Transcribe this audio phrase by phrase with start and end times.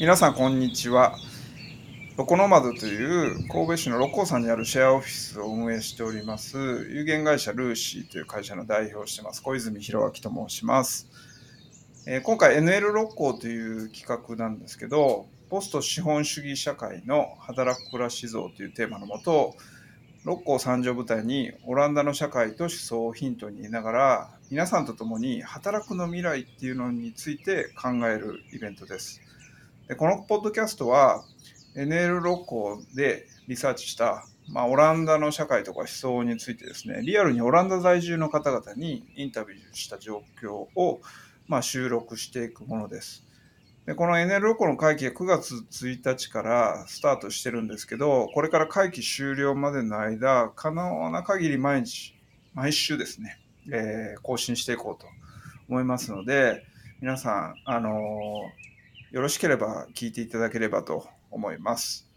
[0.00, 1.14] 皆さんこんにちは。
[2.16, 6.56] ロコノマドという神戸市の六甲山にあるシェアオフィスを運営しております
[6.88, 11.06] 有限会社ルーシーという会社の代表をしてます小泉弘明と申します。
[12.06, 19.54] えー、今回 NL 六甲という企画なんですけど、ポスト資本主義社会の働く暮らし像というテーマのもと、
[20.24, 29.20] 六甲三条舞台にオランダの社会と思想をヒントにいながら皆さんと共に働くの未来っていうのについて考えるイベントです。
[29.90, 31.24] でこのポッドキャストは
[31.74, 41.00] NL ロコでリサーチした、まあ、オランダの社会とか思想についてですね、リアルにオランダ在住の方々にインタビューした状況を、
[41.48, 43.26] まあ、収録していくものです。
[43.84, 52.14] でこの NL ロコの会期は9月1日からスタートしてるんですけど、これから会期終了までの間、可能な限り毎日、
[52.54, 53.40] 毎週ですね、
[53.72, 55.08] えー、更新していこうと
[55.68, 56.64] 思いますので、
[57.00, 58.69] 皆さん、あのー
[59.10, 62.08] よろしければ聞いていただければと思います。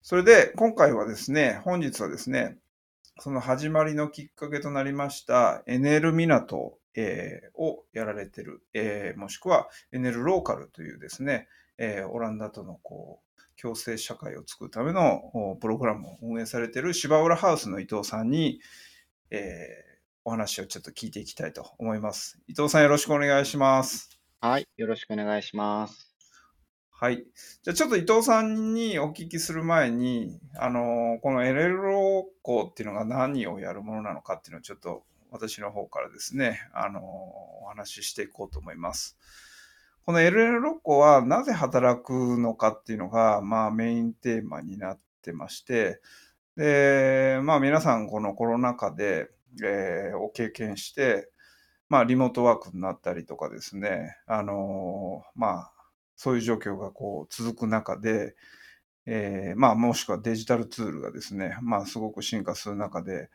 [0.00, 2.58] それで今回はですね、本日はですね、
[3.20, 8.60] その始まりのきっかけとなりましたエネル港、えー、をやられてる、
[9.16, 11.46] もしくはエネルローカルというですね、
[12.10, 18.60] オランダとのこう共生社会を作るためのプログラムを運営されている芝浦ハウスの伊藤さんに、
[19.30, 19.84] え
[20.24, 22.38] お話をちょっと聞いていきたいと思います。
[22.48, 24.18] 伊藤さんよろしくお願いします。
[24.40, 26.11] はい、よろしくお願いします。
[27.02, 27.24] はい。
[27.64, 39.18] じゃあちょっと伊藤さんにお聞きする前に、あの、この LL 校っていうのが何をやるものなのかっていうのをちょっと私の方からですね、あの、お話ししていこうと思います。
[40.06, 46.00] この LL 校はなぜ働くのかっていうのが、まあメインテーマになってまして、
[46.56, 49.28] で、まあ皆さんこのコロナ禍で、
[49.60, 51.32] えー、を経験して、
[51.88, 55.71] まあリモートワークになったりとかですね、あの、まあ
[56.22, 58.36] そういう状況がこう続く中で、
[59.06, 63.28] えー、まあ、もしくはデジタルツールがですね、まあ、すごく進化する中で、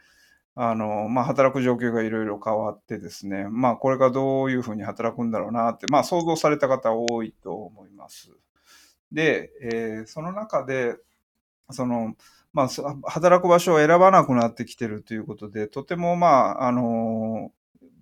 [0.55, 8.31] あの、まあ、働く状況がいろいろ変わってですね、まあ、これがどういうふうに働くんだろうなって、まあ、想像された方多いと思います。
[9.11, 10.95] で、えー、その中で、
[11.71, 12.15] その、
[12.53, 17.51] まあ、働く場所を選ばなくなってきてるということで、とても、まあ、あの、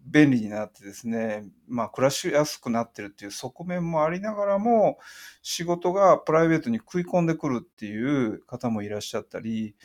[0.05, 4.99] 便利になってですね、まあ、暮らしやすくなってるっていう側面もありながらも、
[5.41, 9.75] 仕事がプライベートに食い込んでくるっていう方もいらっしゃったり、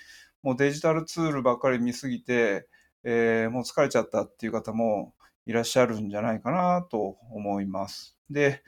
[0.43, 2.69] もうデジタルツールばっかり見すぎて、
[3.03, 5.15] えー、もう疲れちゃったっていう方も
[5.47, 8.17] いらっしゃるんじゃないかなと思います。
[8.29, 8.63] で、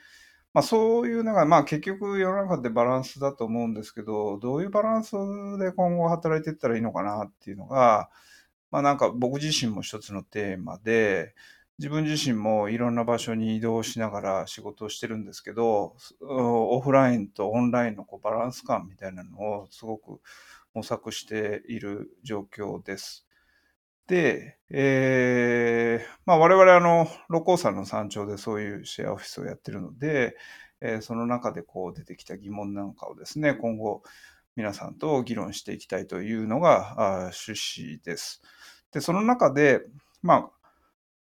[0.53, 5.11] まあ、そういうのが、まあ、結局世の中でバランスだと思うんですけど、どういうバランス
[5.59, 8.09] で今後働いていったらいいのかなっていうのが、
[8.73, 11.35] まあなんか僕自身も一つのテーマで、
[11.77, 20.21] 自分自身もいろんな場所に移動しながら仕事をしてるんですけど、オフラインとオンラインのこうバランス感みたいなのをすごく
[20.73, 23.27] 模索している状況です。
[24.07, 30.35] で、えー、まあ我々あの、六甲山の山頂でそういうシェアオフィスをやってるので、
[30.81, 34.01] えー、その中でこう出てきた疑問なんかをですね、今後
[34.55, 38.41] 皆さんと議論していきたいというのが趣旨です。
[38.93, 39.81] で、その中で、
[40.21, 40.49] ま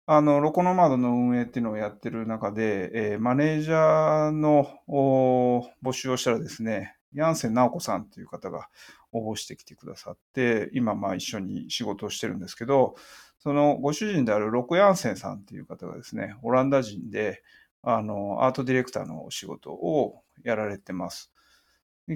[0.06, 8.68] あ、あの、ロコノマドの運営っていうのをやってる中で、えー、マネージャーの募集をしたらですね、ヤンセン直子さんという方が
[9.12, 12.96] 応募してきてくださって、今、まあ一緒に仕事をしてるんですけど、
[13.38, 17.42] そのご主人であるロコ・ヤンセンさんっていう方がですね、オランダ人で、
[17.82, 21.32] あの、アートディレクターのお仕事をやられてます。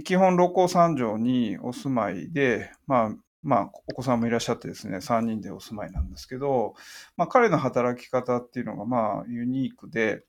[0.04, 3.14] 基本、六甲山上にお住まいで、まあ、
[3.46, 6.74] まあ、お子さんもいらっしゃってですね、3人でお住まいなんですけど、
[7.16, 10.24] まあ、彼の働き方っていうのが、まあ、ユニークで、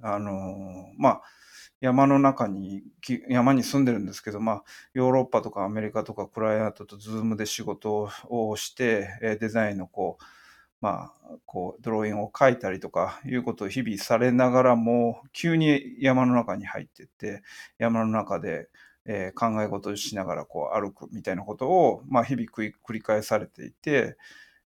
[0.00, 1.22] あの、まあ、
[1.80, 2.84] 山の中に、
[3.28, 4.64] 山に住んでるんですけど、まあ、
[4.94, 10.24] ヨーロッパとかアメリカとかクライアントと Zoom で仕事をして、デザインのこう、
[10.80, 17.42] まあ、こう、ドローインを描いたりとかいうことを日々されながらも、急に山の中に入ってって、
[17.78, 18.68] 山の中で、
[19.06, 24.16] えー、考え事をしながらこう歩くみたいなことを、まあ、日々繰り返されていて、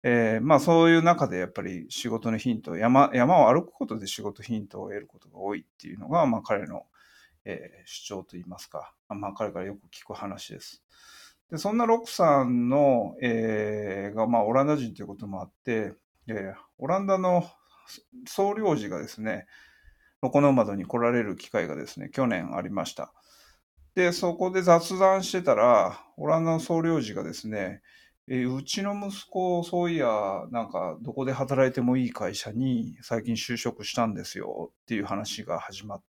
[0.02, 6.84] えー、まあそういう中でやっぱり仕事のヒント、山山を歩くことで仕事ヒントを得ることが多いっていうのが、まあ彼の、
[7.46, 10.84] えー、主張といいますか、まあ彼からよく聞く話です。
[11.50, 15.94] でそんなロックさんの、えー、が、まあオランダ人ということもあって、
[16.26, 17.44] えー、オランダの
[18.26, 19.46] 総領事がですね、
[20.20, 23.14] ロコノマドに来られる機会がですね、去年ありました。
[23.94, 27.80] で、そこで雑談してたら、オランダの総領事がですね、
[28.28, 36.04] え、うちの息子、そういや、なんか、どこで働いてもいい会社に最近就職したんですよっていう話が始まって、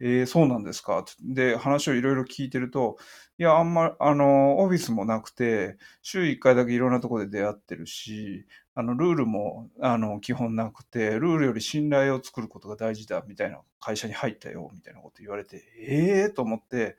[0.00, 1.04] えー、そうなんですか？
[1.20, 2.98] で、話をいろいろ聞いてると、
[3.38, 16.96] いや、あんま、あの、オフィスもなくて、週1回だけいろんなとこで出会ってるし、あの、ルールも、あの、基本なくて、ルールより信頼を作ることが大事だ、みたいな会社に入ったよ、みたいなこと言われて、ええー、と思って、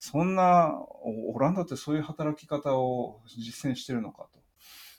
[0.00, 0.74] そんな、
[1.34, 4.42] オランダってそういう働き方を実践してるのかと。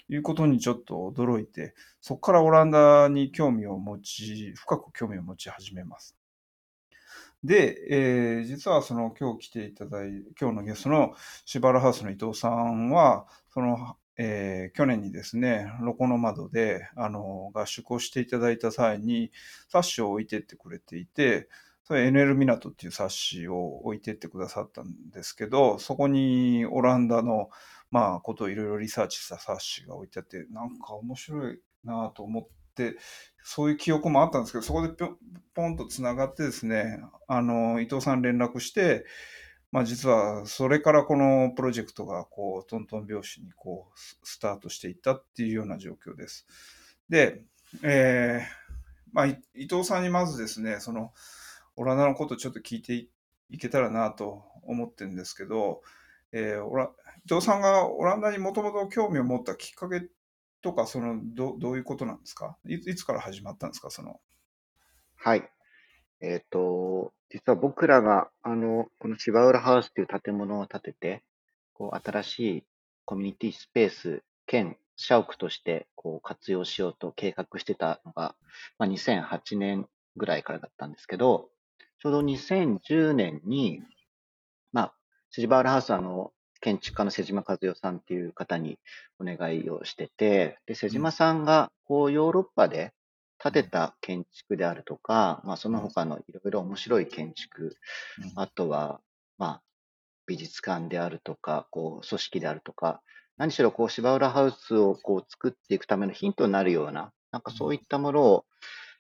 [0.10, 6.18] いうことにちょっと驚いて、そこからオランダに興味を持ち、深く興味を持ち始めます。
[7.44, 11.14] で、えー、実はその今日来ていただい今日のゲストの
[11.46, 19.32] シバラハウスの伊藤さんは、その、えー、去年にですね、ロコの窓で、あの、合宿をしていただいた際に、
[19.68, 21.50] 冊子を置いてってくれていて、
[21.84, 27.50] それ NL 港っていう冊子を置いてってくださったんですけど、そこにオランダの、
[27.92, 32.63] まあ、ことをいろいろリサーチした冊子が置いてあって、なんか面白いなと思って、
[33.44, 35.18] そういう記憶もあったんですけど、そこでぴょ
[35.54, 39.06] ポンとつながってですね、あの、伊藤さん連絡して、
[39.74, 46.46] まあ実はそれからこのプロジェクトがこうトントン拍子にこうスタートしていったっていうような状況です。
[47.10, 47.42] で、
[47.82, 48.46] えー、
[49.14, 49.38] まあ伊
[49.68, 51.12] 藤さんにまずですね、その
[51.76, 53.08] オランダのことちょっと聞いて
[53.50, 55.82] いけたらなと思ってるんですけど、
[56.32, 56.88] えー、
[57.26, 60.02] 伊藤さんがオランダにもともと興味を持ったきっかけっ
[60.64, 62.58] とか、そのどどういうことなんですか？
[62.68, 63.92] いいつから始まったんですか？
[63.92, 64.20] その。
[65.18, 65.50] はい。
[66.22, 71.24] えっ、と、実は僕らが、あの、この芝浦ハウスという建物を建てて、
[71.74, 72.64] こう、新しい
[73.06, 78.36] コミュニティスペース兼社屋としてこう活用しようと計画してたのが、
[78.80, 79.88] まあ、2008年
[80.18, 81.50] ぐらいからだったんですけど、
[82.00, 83.82] ちょうど2010年に、
[84.72, 84.94] まあ、
[85.32, 86.32] 芝浦ハウスはあの、
[86.64, 88.80] 建築家の瀬島和代さんっていう方に
[89.20, 92.94] お願いをしてて、で、瀬島さんが、こう、ヨーロッパで
[93.38, 97.76] 建てた建築であるとか、まあ、その他のいろいろ面白い建築、
[98.36, 99.02] あとは、
[99.38, 99.62] まあ、
[100.26, 103.02] 美術館であるとか、こう、組織であるとか、
[103.36, 108.46] 何しろ、こう、芝浦ハウスをこう作っていくためのヒントになるような、なんかそういったものを、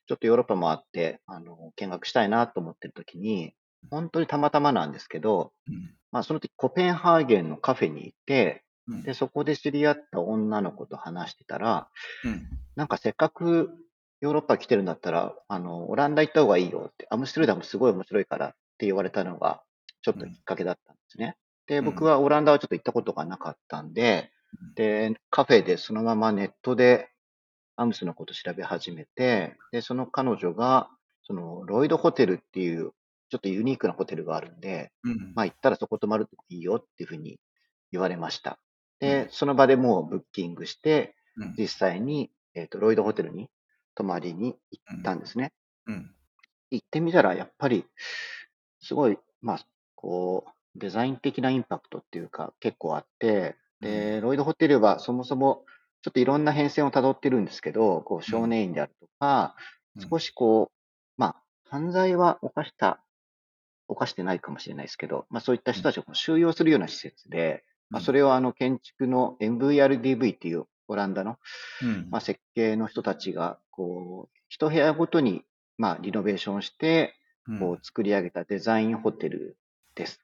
[0.07, 3.53] ちょっとヨーロッパもあって、あの、見学したいなと思ってるときに、
[3.89, 5.53] 本当にたまたまなんですけど、
[6.13, 11.89] まあ、その時コペンハーゲンのカフェに行って、うん、で、そこで知り合った女の子と話してたら、
[12.23, 13.71] うん、なんかせっかく
[14.21, 19.63] ヨーロッパ来てるんだったら、あの、オランダ行った方がいいよって、アムステルダムすごい面白いからって言われたのが、
[20.03, 21.35] ちょっときっかけだったんですね。
[21.65, 24.31] で、僕はオランダはちょっと行ったことがなかったんで、
[24.75, 27.09] で、カフェでそのままネットで
[27.75, 30.89] アムスのこと調べ始めて、で、その彼女が、
[31.23, 32.91] その、ロイドホテルっていう
[33.33, 37.39] ちょっとユニークなホテルがあるんで、うん、まあ行ったらそこ泊まるといいよっていうふうに
[37.91, 38.59] 言われました。
[38.99, 43.49] で、うん、その場でもうブッキングして、うん、実際に、えっ、ー、と、ロイドホテルに
[43.95, 45.51] 泊まりに行ったんですね。
[46.69, 47.85] 行ってみたら、やっぱり、
[48.81, 49.59] すごい、まあ、
[49.95, 55.65] こう、デザイン的なインパクトっていうか、結構あって、で、ロイドホテルはそもそも、
[56.03, 59.55] ちょっといろんな変遷をたどってるんですけど、こう、少年院であるとか、
[60.09, 63.02] 少しこう、まあ、犯罪は犯した
[63.87, 71.37] 犯してないかもしれないですけど、まあ、そういった人たちを収容するような施設で、まあ、それをあの建築の MVRDV っていうオランダの、
[72.09, 75.43] まあ、設計の人たちが、こう、一部屋ごとに、
[75.77, 77.15] まあ、リノベーションして、
[77.59, 79.57] こう、作り上げたデザインホテル
[79.95, 80.21] です。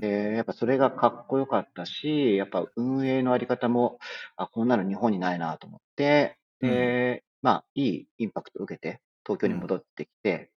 [0.00, 3.98] で、やっぱそれがかっこよかったし、やっぱ運営のあり方も、
[4.36, 10.50] あ、こんなの日本にないなと思って、で、まあ、いいインパクトを受けて、東京に戻ってきて、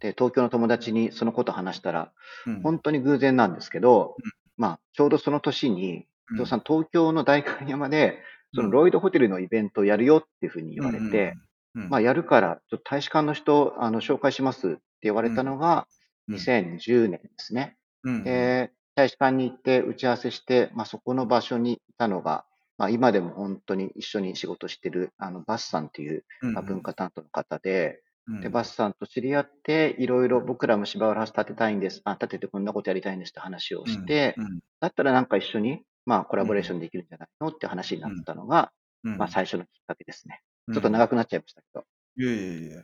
[0.00, 2.12] で、東京の友達にそのこと話したら、
[2.46, 8.18] うん、本当に偶然なんですけど、うん、まあ、ちょうどその年に、伊藤さん、東京の代官山で、
[8.54, 11.36] そのロイドホテルのイベントをやるよっていうふうに言われて、
[11.74, 15.86] まあ、やるから、ちょっと大使館の人、あの、紹介しますって言われたのが、
[16.28, 17.76] 2010年ですね。
[18.04, 22.44] で、大使館に行って打ち合わせして、まあ、そこの場所にいたのが、
[22.76, 28.02] まあ、今でも本当に一緒に仕事してる、あの、バスさんっていう、まあ、文化担当の方で、
[28.40, 32.02] で、バスさんと知り合って、いろいろ僕らも芝浦ハウス建てたいんです。
[32.04, 34.44] あ、建ててこんなことやりたいんですって話をして、うん。
[34.44, 38.72] うん、だったらなんか一緒に、まあ、コラボレーションできるんじゃないのって話になったのが、
[39.04, 40.42] うん、まあ、最初のきっかけですね。
[40.72, 41.84] ちょっと長くなっちゃいましたけど。
[42.16, 42.82] いやいやいや。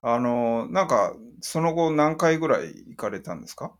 [0.00, 3.76] あの、なんか、その後何回ぐらい行かれたんですか？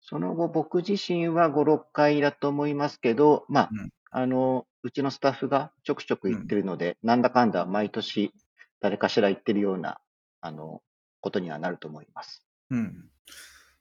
[0.00, 8.32] その後、僕自身は5、6回だと思いますけど、まあ、うん、あの、うちのスタッフがちょくちょく行ってるので、うん、なんだかんだ毎年
[8.80, 9.98] 誰かしら言ってるような、
[10.44, 10.82] あの、
[11.22, 12.46] ことにはなると思います。
[12.70, 13.08] うん。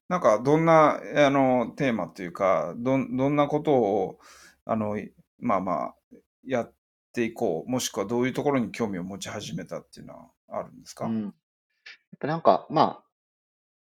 [0.07, 4.19] なんか、どんな、あの、テーマっていうか、ど、どんなことを、
[4.63, 4.97] あの、
[5.39, 5.95] まあまあ、
[6.45, 6.73] やっ
[7.11, 11.33] ていこう、もしくはどういうところに興味を持ち始めたっていうのはあるんですか、うん、やっ
[12.17, 13.03] ぱなんか、まあ、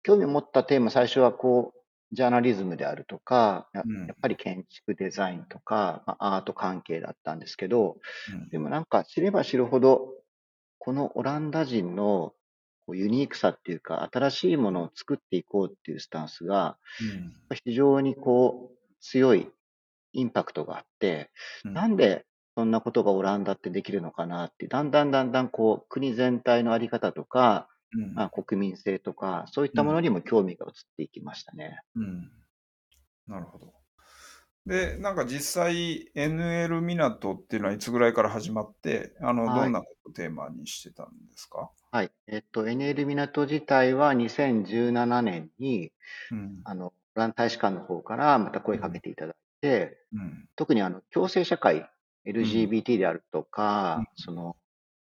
[0.04, 1.80] 興味を持ったテーマ、最初はこう、
[2.12, 3.84] ジャーナリズムであるとか、やっ
[4.22, 7.98] ぱり建築デザインとか、まあ、アート関係だったんですけど、
[8.34, 10.14] うんでもなんか知れば知るほど、
[10.78, 12.34] このオランダ人の
[12.86, 16.78] こうユニークさっていうか、新しいものを作っていこうっていうスタンスが、
[17.66, 19.52] 非常にこう、強い
[20.14, 21.32] インパクトがあって、
[21.64, 21.74] うん。
[21.74, 22.26] なんで
[22.58, 28.16] そんなことがオランダってできるのかなって、だんだんだんだんこう、国全体のあり方とか、うん。
[28.16, 31.80] まあ、国民性とか、そういったものにも興味が移っていきましたね。
[31.96, 32.32] うん。
[33.28, 33.74] なるほど。
[34.66, 39.70] で、なんか実際 NL 港っていうのはいつぐらいから始まって、あの、はい。
[39.70, 41.72] どんなことをテーマにしてたんですか？
[41.96, 42.12] はい。
[42.28, 45.94] えっと、NL 港自体は2017年に、
[46.30, 46.60] うん。
[46.66, 50.50] あの、オランダ大使館の方からまた声かけていただいて、うん。
[50.58, 51.90] 特にあの、共生社会、
[52.28, 54.58] LGBT であるとか、うんその、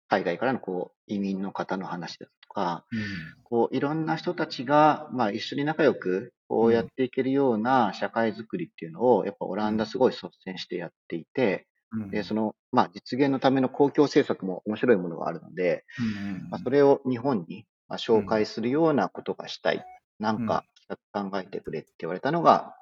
[0.07, 2.99] 海外からのこう、移民の方の話だとか、うん。
[3.43, 19.83] こう、いろんな人たちが、まあ、一緒に仲良く、こうやっていけるような社会づくりっていうのを、やっぱオランダすごい率先してやっていて、うんで、その、まあ、実現のための公共政策も面白いものがあるので、うんまあ、それを日本にまあ紹介するようなことがしたい。
[20.19, 22.75] なんか企画考えてくれって言われたのが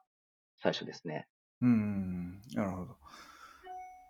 [0.62, 1.28] 最初ですね。
[1.62, 2.98] うん、なるほど。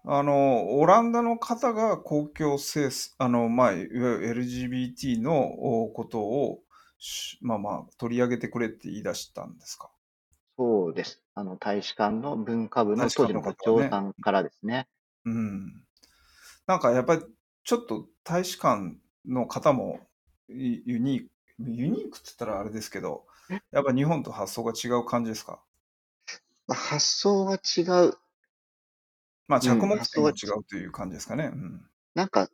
[0.09, 3.89] あの、オランダの方が公共政策、あの、まあ、いわゆ
[4.33, 5.37] る LGBT の
[5.83, 6.59] おことを、
[6.97, 9.91] しまあまあ、取り上げてくれって言い出したんですか？
[10.57, 11.23] そうです。
[11.35, 14.87] あの、大使館の文化部の当時の部の方はね長さんからですね。
[15.25, 15.83] うん。
[16.65, 17.21] なんかやっぱり、
[17.63, 19.99] ちょっと大使館の方も
[20.47, 23.25] ユユニーク、ユニークって言ったらあれですけど、
[23.71, 25.61] やっぱ日本と発想が違う感じですか？
[26.67, 28.17] まあ、発想は違う。
[29.47, 31.51] まあ、着目発点が違うという感じですかね。
[31.53, 31.89] うん。
[32.15, 32.49] なんか、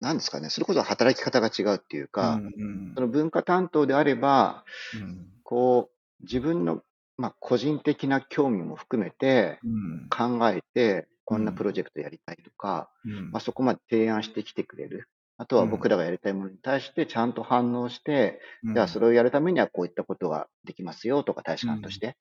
[0.00, 0.50] なんですかね。
[0.50, 5.91] それこそ働き方が違うっていうか、うんその文化担当であれば、うんこう、
[6.22, 6.82] 自分の、
[7.16, 10.08] まあ、個人的な興味も含めてうん。
[10.08, 13.30] 考えて、こんなプロジェクトやりたいとか、うん。
[13.30, 15.08] まあ、そこまで提案してきてくれる。
[15.38, 18.74] あとは僕らがやりたいものに対してちゃんと反応して、うん。
[18.74, 22.16] じゃあそれをやるためにはこういったことができますよとか大使館として、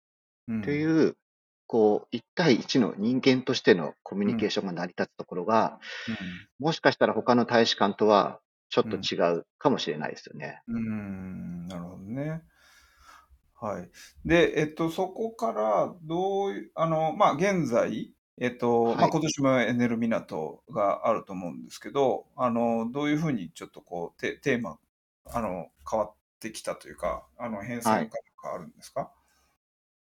[0.48, 0.62] うん。
[0.62, 1.18] という、
[1.68, 5.80] こう、一対一の人間としてのコミュニケーションが成り立つところが、
[6.60, 8.40] もしかしたら他の大使館とは
[8.70, 10.62] ちょっと違うかもしれないですよね。
[10.68, 11.68] うん、うん。
[11.68, 12.44] なるほどね。
[13.62, 13.90] はい。
[14.26, 24.80] で、えっと、そこから、どういう、あの、まあ、現在、えっと、はいまあ、今年もエネル港があると思うんですけど、あの、どういうふうにちょっとこう、テテーマ、
[25.26, 28.10] あの、変わってきたというか、あの、変遷はい
[28.44, 29.12] があるんですか？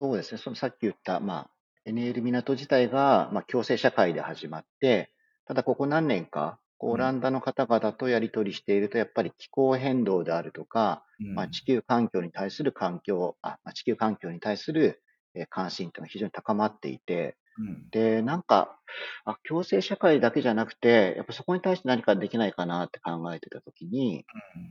[0.00, 0.38] そうですね。
[0.38, 1.48] そのさっき言った、ま
[1.86, 5.12] あ、NL 港自体が、まあ、共生社会で始まって、
[5.46, 11.26] ただここ何年か、オランダの方々とやり取りしていると、やっぱり気候変動であるとか、うん。
[11.34, 15.02] まあ、地球環境に対する環境、あ、まあ、地球環境に対する
[15.34, 17.90] えー関心というのが非常に高まっていて、うん。
[17.90, 18.80] で、なんか、
[19.24, 24.26] あ、共生社会だけじゃなくて、やっぱそこに対して何かできないかなって考えてたときに、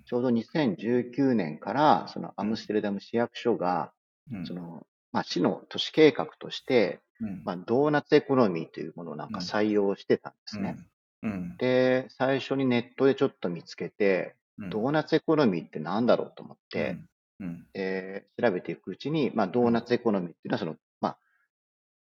[0.05, 3.93] ちょうど2019年から、そのアムステルダム市役所が、
[4.31, 4.43] うん。
[4.43, 7.43] その、まあ、市の都市計画として、うん。
[7.45, 10.77] まあ、ドーナツエコノミーというものをなんか採用してたんですね。
[11.23, 11.57] うん。
[11.57, 14.69] で、最初にネットでちょっと見つけて、うん。
[14.69, 16.97] ドーナツエコノミーって何だろうと思って、
[17.39, 17.65] うん。
[17.73, 21.17] で調べていくうちに、まあ、ドーナツエコノミーっていうのはその、まあ、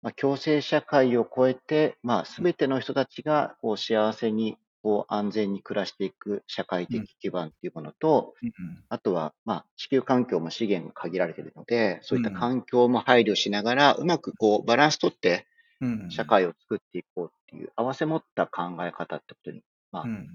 [0.02, 8.52] まあ、共生社会を超えて、まあ、すべての人たちがこう幸せに、こう安全に暮らしていく社会的基盤っていうものと、うん。
[8.88, 12.36] あとは、まあ、地球環境も資源が限られているので、そういったうん。
[12.38, 15.46] 環境も配慮しながら、うまくこうバランス取って
[15.82, 16.12] うん。
[16.12, 20.28] 社会を作っていこうっていう、合わせ持った考え方ってことに、まあう、ん。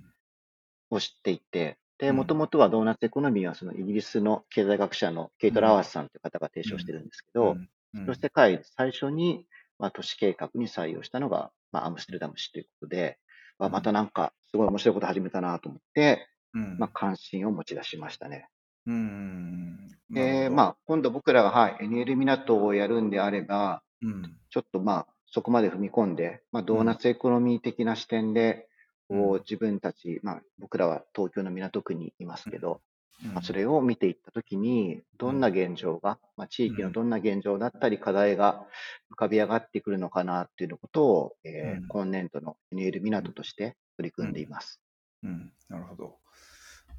[0.91, 2.17] を知っていて、で、うん。
[2.17, 7.69] もともとはドーナツエコノミーはそのイギリスの経済学者のケイト・ラワースさんという方が提唱してるんですけど、うん。
[7.95, 9.47] その世界で最初に、
[9.79, 13.19] まあ、都市計画に採用したのが、まあ、アムステルダム市ということで、
[13.59, 16.79] まあ、またなんかすごい面白いこと始めたなと思って、うん。
[16.79, 18.49] まあ、関心を持ち出しましたね。
[18.87, 19.89] うん。
[20.11, 24.37] で、まあ、今度僕らが、はい、NL 港をやるんであれば、うん。
[24.51, 28.69] ちょっとまあ、そこまで踏み込んで、まあ、ドーナツエコノミー的な視点で、
[29.11, 29.21] うん。
[29.21, 32.81] こう自分たち、まあ、僕らは東京の港区にいますけど、
[33.25, 33.35] うん。
[33.35, 38.65] まあ、それを見ていったときに、どんな現状が、まあ、地域のどんな現状だったり、課題が
[39.13, 41.89] 浮かび上がってくるのかなっていうのことを、えーうん。
[41.89, 44.81] 今年度の NL 港として取り組んでいます。
[45.25, 46.15] うん、なるほど。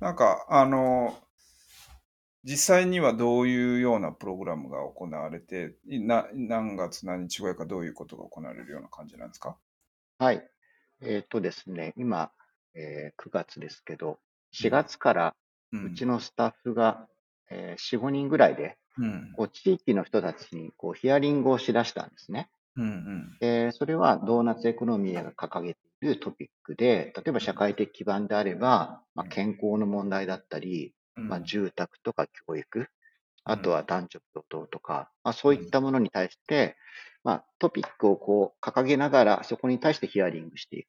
[0.01, 1.17] なんか、あの、
[2.45, 9.57] 実際にはどういうようなプログラムが行われて、いな何月何日ぐらいかどういうことが行われるような感じなんですか？
[10.19, 10.47] はい。
[11.01, 12.31] えっ、とですね、今、
[12.75, 14.19] えー9月ですけど、
[14.53, 15.35] 4月から
[15.73, 17.07] ううちのスタッフが
[17.49, 19.33] えー4、5人ぐらいで、うん。
[19.35, 22.49] こう地域の人たちにこうヒアリングをしだしたんですね。
[22.75, 23.37] うん。
[23.39, 31.27] で、それはドーナツエコノミーが掲げているトピックで、例えば社会的基盤であれば、まあ、健康の問題だったり、うん。
[31.27, 32.88] まあ、住宅とか教育、
[33.43, 36.75] あとは男女平等とか、まあ、そういったものに対して、
[37.24, 40.88] まあ、トピックをこう掲げながら、そこに対してヒアリングしていく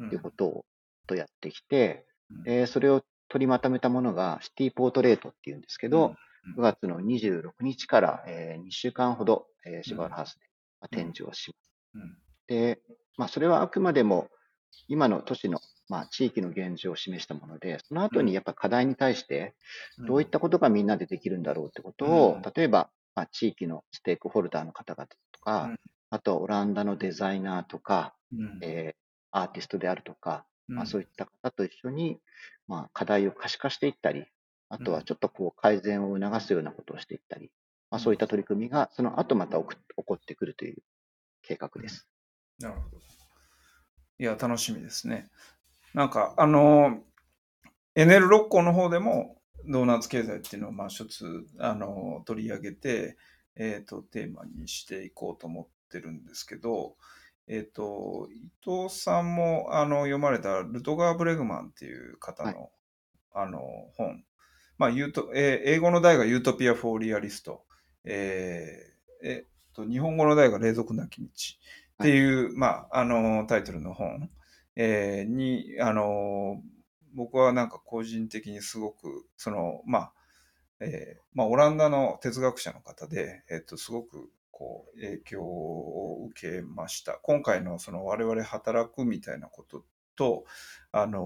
[0.00, 0.64] うんということを
[1.06, 2.42] とやってきて、うん。
[2.44, 6.14] でそれを取りまとめたものがシティポートレートっていうんですけど、
[6.46, 6.54] うん。
[6.58, 10.40] 9月の26日から、え2週間ほど、えー、シバルハウスで
[10.80, 11.74] まあ展示をします。
[11.94, 12.18] うん。
[12.46, 12.80] で、
[13.16, 14.28] まあ、それはあくまでも
[14.88, 19.54] 今の都市の、まあ、地域の現状を示したもので、その後にやっぱ課題に対して、
[20.06, 22.42] どういったことがみんなでできるんだろうってことを、うん。
[22.54, 25.76] 例えば、まあ、地域のステークホルダーの方々とか、うん。
[26.10, 28.58] あとはオランダのデザイナーとか、うん。
[28.60, 29.04] えー
[29.36, 32.20] アーティストであるとか、まあ、そういいった方と一緒に、
[32.68, 34.26] まあ、課題を可視化していったり、
[34.68, 37.50] あとはちょっとこう改善を促すようなことをしていったり、
[37.90, 40.82] まあ、そういった取り組みがその後また起こ起こってくるという
[41.42, 42.08] 計画です。
[42.60, 43.02] なるほど。
[44.18, 45.28] いや、楽しみですね。
[45.94, 46.98] なんか、あの、
[47.94, 53.16] NL 六甲の方でも、ドーナツ経済っていうのを、まあ、一つ、あの、取り上げて、
[53.56, 56.96] えっ、と、テーマにしていこうと思ってるんですけど、
[57.46, 62.70] えっ、と、伊藤さんも、あの、読まれたルトガー・ブレグマンっていう方の、
[63.32, 63.60] あの、
[63.96, 64.24] 本。
[64.76, 67.64] まあ、ユート、えー英語の題が Utopia for Realists。
[68.04, 71.28] えーえっと、日本語の題が隷属なき道。
[71.28, 74.28] っていう、まあ、あの、タイトルの本、
[74.76, 76.62] えーに、あの、
[77.14, 80.12] 僕はなんか個人的にすごく、その、まあ、
[80.80, 87.14] えーまあ、オランダの哲学者の方で、えっと、すごく、こう、影響を受けました。
[87.22, 89.84] 今回のその我々働くみたいなこと
[90.16, 90.44] と、
[90.92, 91.20] あの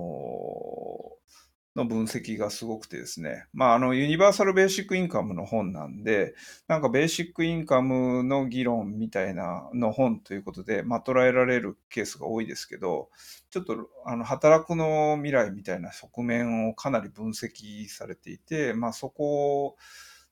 [1.78, 3.47] の分析がすごくてですね。
[3.52, 6.35] まあ、あの、ユニバーサルベーシックインカムの本なんで、
[6.66, 13.11] なんかベーシックインカムの議論みたいなの本ということで、まあ、捉えられるケースが多いですけど、
[13.50, 19.76] ちょっとあの働くの未来みたいな側面をかなり分析されていて、まあ、そこを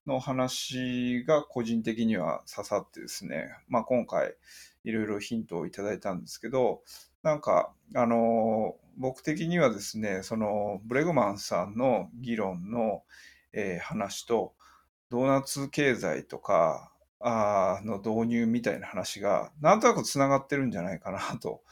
[0.07, 4.35] の話が個人的には刺さってですね、まあ、今回
[4.85, 6.83] いろいろヒントをいただいたんですけど、
[7.23, 13.03] なんか、あの、僕的にはですね、そのブレグマンさんの議論の、
[13.53, 14.55] えー話と、
[15.11, 21.63] ドーナツ経済とかあの導入みたいな話が、なんとなくつながってるんじゃないかなと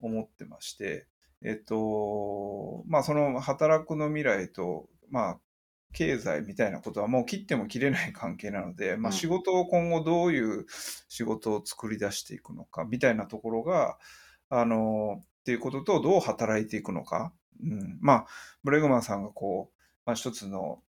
[0.00, 1.06] 思ってまして、
[1.42, 5.38] えっと、まあその働くの未来と、まあ
[5.98, 10.64] 経済みたいなことはもう切っても切れない関係なので、まあうん仕事を今後どういう
[11.08, 13.98] 仕事を作り出していくのかみたいなところが、
[14.48, 17.32] あの、っていうこととどう働いていくのか。
[17.60, 18.26] うん、まあ、
[18.62, 20.80] ブレグマンさんがこう、まあ一つの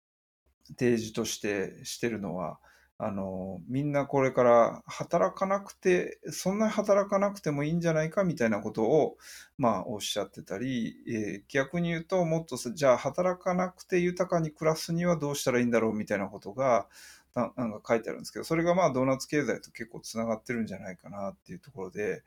[0.78, 2.60] 提示としてしてるのは、
[3.00, 9.16] あの、みんなこれから働かなくて、そんなに働かなくてもいいんじゃないかみたいなことを、
[9.56, 16.88] まあ、おっしゃってたり、えー逆に言うと、もっとじゃあ働かなくて豊かに暮らすにはどうしたらいいんだろうみたいなことが、
[17.34, 22.22] ななんか書いてあるんですけど、それがまあ、ドーナツ経済と結構つながってるんじゃないかなっていうところで、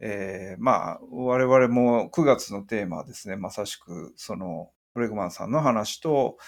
[0.00, 6.38] えーまあ、我々も9月のテーマはですね、まさしく、その、ブレグマンさんの話と、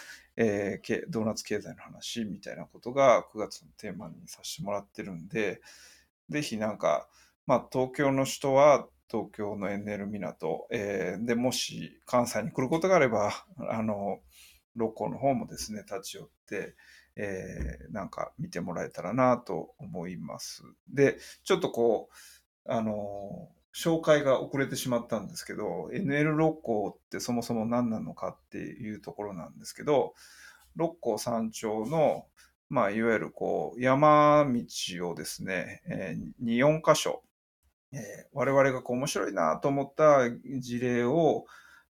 [0.42, 5.60] えードーナツ経済の話みたいなことが9月のテーマにさせてもらってるんで、
[6.28, 7.08] ぜひなんか、
[7.46, 13.32] まあ、東京の人は東京の NL 港、えーで、もし関西に来ることがあれば、
[13.70, 14.20] あの、
[14.74, 16.74] 六甲の方もですね、立ち寄って、
[17.14, 20.62] えーなんか見てもらえたらなと思います。
[20.88, 22.08] で、ちょっとこ
[22.66, 30.14] う、あの、紹介が遅れてしまったんですけど、NL 六甲ってそもそも何なのかっていうところなんですけど、
[30.76, 32.26] 六甲山頂の、
[32.68, 37.22] まあ、いわゆるこう、山道をですね、えー、2、4箇所、
[37.92, 38.00] えー
[38.32, 41.44] 我々がこう面白いなと思った事例を、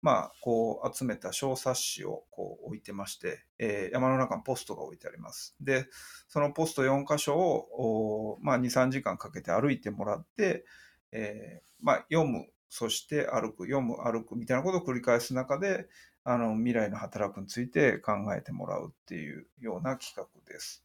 [0.01, 5.55] まあ、こう集めた小冊子をこう置いてまして、えー山の中にポストが置いてあります。
[5.59, 5.87] で、
[6.29, 10.63] そのポスト4箇所を、まあ、2、3時間かけて歩いてもらって、
[11.11, 15.87] えーまあ、読む、そして歩く、読む、歩くみたいなことを繰り返す中で、
[16.23, 20.83] あの未来の働くについて考えてもらうっていうような企画です。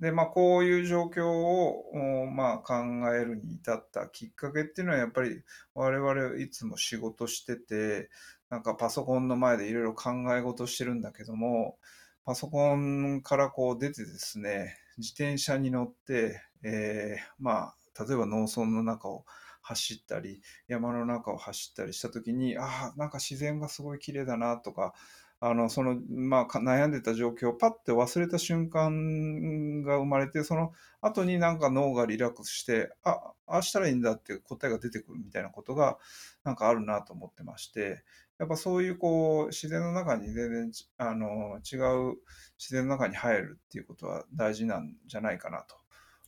[0.00, 2.74] で、まあ、こういう状況を、まあ、考
[3.14, 5.42] えるに至ったきっかけっていうのは、やっぱり
[5.74, 8.10] 我々いつも仕事してて、
[8.50, 11.78] なんかパソコンの前でいろいろ考え事してるんだけども、
[12.24, 19.24] パソコンからこう出てですね、自転車に乗って、えーまあ、例えば農村の中を
[19.62, 24.94] 走ったり、山の中を走ったりした時に、ああ、なんか自然がすごい綺麗だなとか、
[25.40, 35.98] あの、その、まあ、悩んでた状況をパッて忘れた瞬間が生まれて、その後になんか脳がリラックスして、あ、ああしたらいいんだって答えが出てくるみたいなことが
[36.44, 38.04] なんかあるなと思ってまして、
[38.38, 41.76] やっぱそういうこう自然の中に全然あの違
[42.12, 42.16] う
[42.58, 45.76] 自然の中に入るっていうことは大事なんじゃないかなと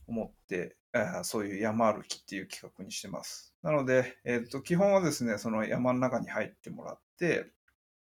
[0.07, 0.75] 思って、
[1.23, 3.53] そういう山歩きっていう企画にしてます。
[3.63, 7.51] なので、えっと基本はですね、その山の中に入ってもらって、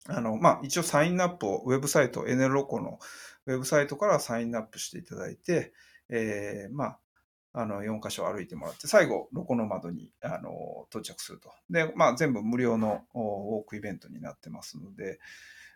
[0.08, 3.00] あのまあ、一応サインアップをウェブサイト、エネロコの
[3.46, 5.74] ウェブサイトからサインアップしていただいて、
[6.10, 7.00] えーまあ、
[7.54, 11.54] あの4箇所歩いてもらって、最後、ロコの窓にあの到着すると。
[11.70, 15.20] で、まあ、全部無料のウォークイベントになってますので、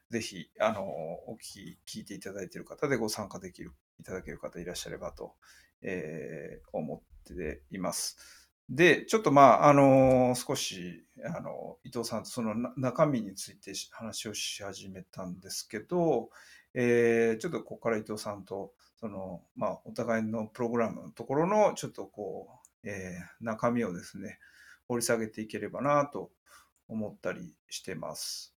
[0.10, 5.36] ぜひ、あの、お聞き、聞いていただいている方でご参加できる、いただける方いらっしゃればと、
[5.82, 8.18] えー思っています。
[8.70, 16.30] で、ちょっとまあ、あの少し、あの、伊藤さんとそのな中身についてし話をし始めたんですけど、
[16.74, 24.40] えーちょっとここから伊藤さんと、その、まあ、お互いのプログラムのところの、ちょっとこう、えー中身をですね、
[24.88, 26.32] 掘り下げていければなと
[26.88, 28.54] 思ったりしてます。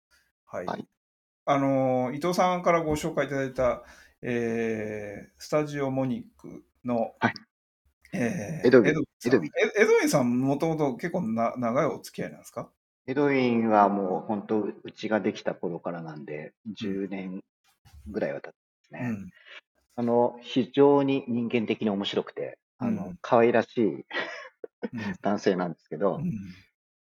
[0.45, 0.65] はい。
[0.65, 0.87] はい
[1.45, 3.83] あの、伊藤さんからご紹介いただいた、
[4.21, 7.33] えースタジオモニックの、はい。
[8.13, 9.49] えーエドウィンエドウィンさんエドウィン。
[9.79, 12.71] えエドウィンさん、もともと結構な長いお付き合いなんですか？
[13.07, 17.43] エドウィンはもう本当、うちができた頃からなんで、10年
[18.07, 19.09] ぐらいは経ってますね。
[19.09, 19.29] うん。
[19.95, 24.05] あの、非常に人間的に面白くて、あうのん、可愛らしい
[24.93, 24.99] うん。
[25.21, 26.55] 男性なんですけど、うん。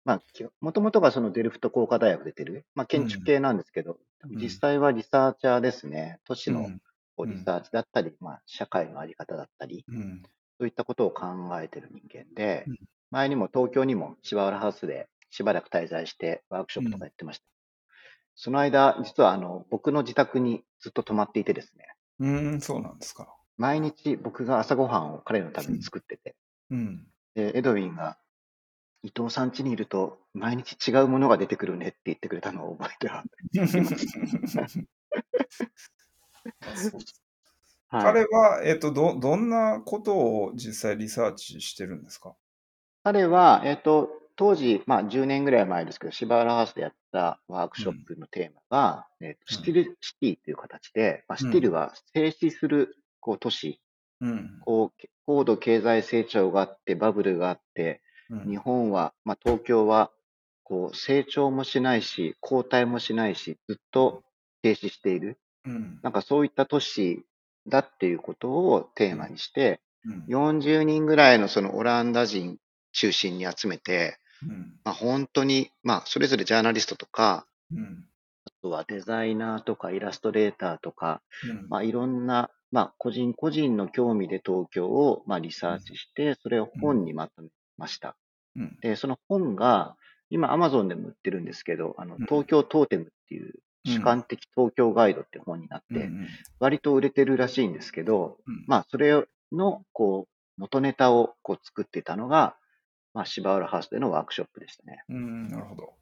[0.05, 4.39] まあ、きもともとがそのデルフト工科大学出てる、まあ、建築系なんですけど、ん。
[4.41, 6.19] 実際はリサーチャーですね。
[6.25, 6.81] 都市のうん
[7.19, 10.23] こうリサーチだったり、まあ、社会のあり方だったり、うん
[10.57, 11.25] そういったことを考
[11.61, 12.77] えてる人間でうん、
[13.11, 17.45] 前にも東京にも芝浦ハウスでしばらく滞在してワークショップとかやってました。
[18.35, 21.85] その間、実はあの、僕の自宅にずっと泊まっていてですね、
[22.19, 23.33] うん、そうなんですか。
[23.57, 26.35] 毎日僕が朝ごはんを彼のために作ってて、
[26.71, 27.07] うん。
[27.35, 28.17] で、エドウィンが、
[29.01, 33.23] 伊東さん家にいると、毎日違うものが出てくるねって言ってくれたのを覚えては。
[37.89, 42.35] はい、彼は、えっと、ど、どんなことを実際リサーチしてるんですか？
[43.03, 49.57] 彼は、えっ、と、当時、まあ10年ぐらい前ですけど、芝浦ハウスでやったワークショップのテーマが、えっとうん。
[49.57, 51.47] Still City という形で、まあ、うん。
[51.47, 53.81] スティルは静止するこう都市、
[54.21, 54.59] うん。
[54.59, 58.49] こう高度経済成長があって、バブルがあって、うん。
[58.49, 60.11] 日本は、まあ、東京は
[60.63, 64.23] こう成長もしないし、後退もしないし、ずっと
[64.63, 65.39] 停止している。
[65.65, 65.99] うん。
[66.01, 67.25] なんかそういった都市
[67.67, 70.25] だっていうことをテーマにして、うん。
[70.27, 72.57] 40人ぐらいのそのオランダ人
[72.93, 74.17] 中心に集めて、
[74.47, 74.73] うん。
[74.83, 78.05] まあ、本当に、まあ、それぞれジャーナリストとか、うん。
[78.45, 88.15] あとはデザイナーとかイラストレーターとか、うんまあ、いろんな、まあ、個人個人の興味で東京を、まあ、リサーチして、それを本にまとめました。
[88.55, 88.77] うん。
[88.81, 89.95] で、その本が、
[90.29, 93.53] 今、アマゾンでも売ってるんですけど、あのうん、東京トーテムっていう、
[93.85, 95.97] 主観的東京ガイドって本になっうん。
[95.97, 96.09] て、
[96.59, 102.55] 割と売れてるらしいんですけど、うんまあ、それの、こう、元ネタをこう作ってたのが、
[103.13, 105.03] まあ、芝浦ハウスでのワークショップでしたね。
[105.09, 105.93] うん、なるほど。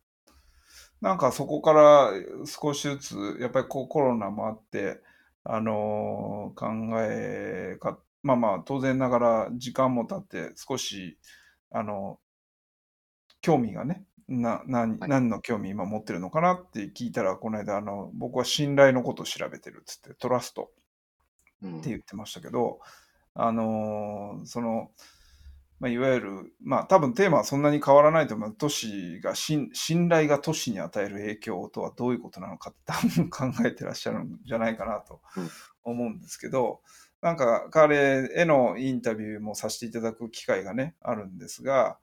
[1.00, 2.12] なんかそこから
[2.46, 5.00] 少しずつ、やっぱりこうコロナもあって、
[5.44, 6.68] あのー考
[7.02, 11.18] えか、まあまあ当然ながら時間も経って少し、
[11.72, 12.20] あの
[13.42, 14.98] 興味がね、な、何、
[15.30, 20.72] の興味今持ってるのかなって聞いたら、この間、あの、僕は信頼のことを調べてるっつって、トラスト
[21.62, 21.80] うん。
[21.80, 22.80] って言ってましたけど、
[23.36, 24.92] あのーその、
[25.80, 28.56] まあ、いわゆる、まあ多分テーマはそんなに変わらないと思う。
[28.58, 35.52] 都市が信、信頼が都市に与える影響とはどういうことなのかって多分考えてらっしゃるんじゃないかなとうん。
[35.84, 36.82] 思うんですけど、
[37.22, 42.00] なんか彼へのインタビューもさせていただく機会がね、あるんですが、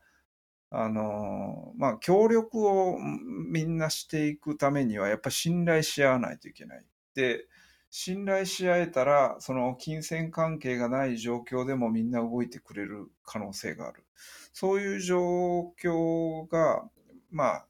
[0.70, 6.84] あのまあ協力をみんなしていくためにはやっぱり信頼し合わないといけない。
[7.14, 7.46] で、
[7.90, 14.04] 信頼し合えたら、その金銭関係がない状況でもみんな動いてくれる可能性がある。
[14.52, 16.88] そういう状況が、
[17.30, 17.66] まあ、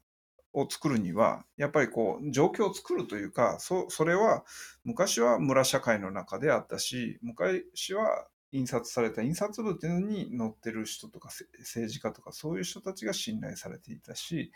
[0.53, 4.45] を作るには、やっぱりこう、状況を作るというか、そそれは
[4.83, 14.51] 昔は村社会の中であったし、昔は印刷された印刷物に載ってる人とかせ政治家とかそういう人たちが信頼されていたし、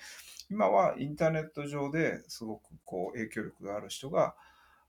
[0.49, 4.35] 今はインターネット上ですごくこう影響力がある人が、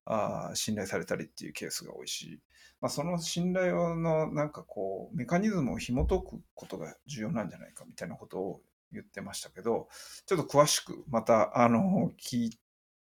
[0.07, 2.41] あ信頼されたりっていうケースが多いし、
[2.81, 8.61] まあ、その信頼のなんかこうメカニズムを紐解くことが重要なんじゃないかみたいなことを
[8.93, 9.89] 言ってましたけど、
[10.27, 12.59] ちょっと詳しくまたあの聞い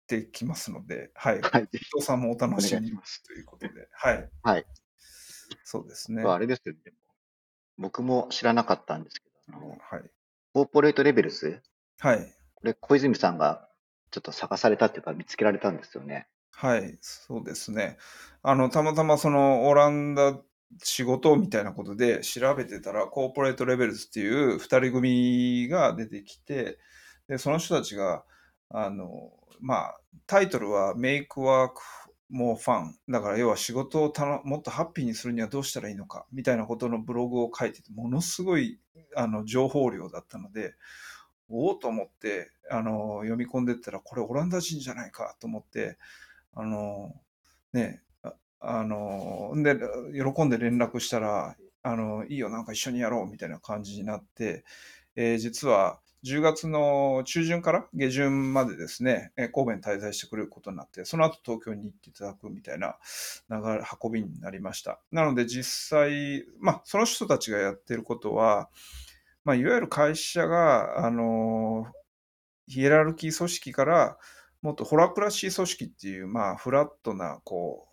[0.06, 1.40] てきますので、はい。
[1.40, 2.90] はい、伊藤さんもお楽しみに
[3.24, 4.28] ということで、はい。
[4.42, 4.66] はい。
[5.64, 6.22] そうですね。
[6.22, 6.92] あれですよね。
[7.78, 9.78] 僕も知らなかったんですけど、あのはい、
[10.52, 11.60] コーポレートレベルス？
[11.98, 12.34] はい。
[12.54, 13.68] これ、小泉さんが
[14.10, 16.28] ちょっと探されたっていうか、見つけられたんですよね。
[16.52, 17.96] はい、そうですね。
[18.42, 20.38] あの、たまたまそのオランダ
[20.82, 26.78] 仕事みたいなことで調べてたら、コーポレートレベルズっていう2人組が出てきて、
[27.28, 28.24] で、その人たちが、
[28.68, 31.70] あの、まあ、タイトルは Make Work
[32.32, 32.92] More Fun。
[33.08, 38.78] だから要は仕事をたのもっとハッピーにするにはどうしたらいいのかみたいなことのブログを書いてて、ものすごい
[39.16, 40.74] あの情報量だったので、
[41.48, 45.98] おおと思って、あの、読み込んでったら、これオランダ人じゃないかと思って、
[46.54, 47.12] あの、
[47.72, 49.76] ね、ああの、で、
[50.12, 54.64] 喜んで連絡したら、あの、いいよ、なんか一緒にやろうみたいな感じになって、
[55.16, 62.96] えー、実は10月の中旬から下旬までですね、神戸に滞在してくれることになって、その後東京に行っていただくみたいな
[63.48, 65.00] 流れ、運びになりました。
[65.10, 68.68] なので実際、まあ、その人たちがやってることは、
[69.44, 71.86] まあ、いわゆる会社が、あの、
[72.66, 74.18] ヒエラルキー組織から、
[74.62, 77.89] もっとホラクラシー組織っていう、まあ、フラットな、こう、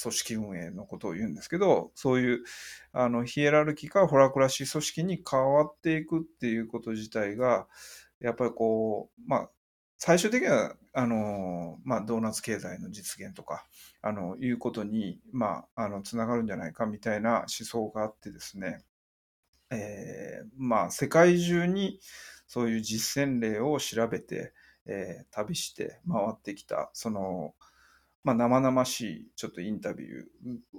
[0.00, 2.44] 組織運営のことを言うんですけど、そういう
[2.92, 7.66] あのヒエラルキーからホラクラシー組織に変わっていくっていうこと自体が、
[8.20, 9.50] やっぱりこう、まあ、
[9.96, 13.66] 最終的には、あの、まあ、ドーナツ経済の実現とか、
[14.00, 18.82] あの、いうことに、まあ、あの、つながるんじゃないかみたいな思想があってですね、
[19.70, 22.00] えー、まあ、世界中に
[22.46, 24.52] そういう実践例を調べて、
[24.86, 27.54] えー、旅して回ってきた、その、
[28.22, 30.08] まあ、生々しいちょっとインタビュ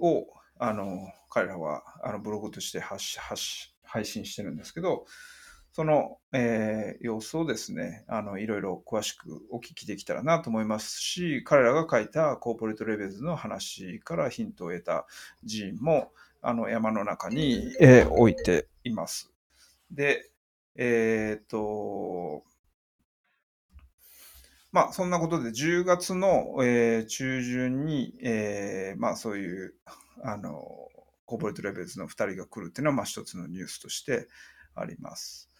[0.00, 0.26] を、
[0.58, 3.42] あの、彼らはあのブログとして発発
[3.82, 5.06] 配信してるんですけど、
[5.72, 15.06] その、えー、様子をですね、あの、いろいろ詳しくお聞きできたらなと思いますし、彼らが書いたコーポレートレベルズの話からヒントを得た
[15.48, 19.32] 寺院も、あの、山の中に、えー、置いています。
[19.90, 20.30] で、
[20.76, 22.44] えっ、と、
[24.72, 29.74] まあ、そんなことで10月の、えー、中旬に、えー、まあ、そういう、
[30.22, 30.88] あの、
[31.26, 34.28] コーポレートレベルズの2人が来るっていうのは、まあ、一つのニュースとして
[34.74, 35.50] あります。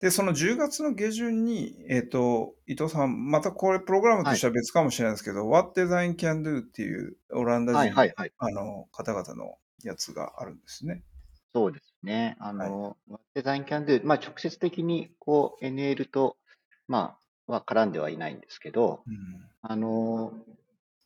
[0.00, 11.02] で、その10月の下旬に、えっ、ー、と、伊藤さん、またこれプログラムとしては別かもしれないですけど、はい、What Design Can Do っていうオランダ人の、はいはいはい、あの方々のやつがあるんですね。
[11.54, 12.36] そうですね。
[12.40, 16.36] あの、はい、What Design Can Do、まあ、直接的にこう NL と、
[16.88, 20.32] まあ、は絡んではいないんですけど、うん、あの、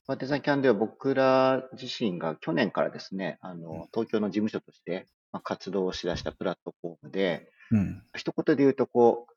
[0.07, 9.35] まあ、デザインキャンでは僕ら自身が去年からですね、あの、東京の事務所として、まあ、活動をしだしたプラットフォームで、うん、一言で言うと、こう、